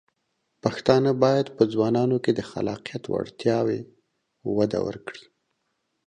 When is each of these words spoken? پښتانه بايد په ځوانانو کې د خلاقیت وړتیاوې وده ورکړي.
پښتانه 0.63 1.11
بايد 1.23 1.47
په 1.57 1.63
ځوانانو 1.73 2.17
کې 2.23 2.31
د 2.35 2.41
خلاقیت 2.51 3.03
وړتیاوې 3.07 3.79
وده 4.57 4.79
ورکړي. 4.87 5.25